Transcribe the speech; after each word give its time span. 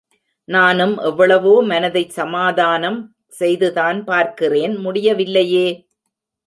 நானும் 0.47 0.97
எவ்வளவோ 0.99 1.63
மனதைச் 1.63 2.19
சமாதான்ம் 2.19 2.99
செய்துதான் 3.27 4.03
பார்க்கிறேன் 4.03 4.75
முடியவில்லையே? 4.77 5.67